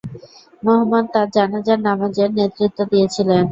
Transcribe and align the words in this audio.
মুহাম্মদ 0.63 1.05
তার 1.13 1.27
জানাজার 1.35 1.79
নামাজের 1.87 2.29
নেতৃত্ব 2.37 2.79
দিয়েছিলেন। 2.91 3.43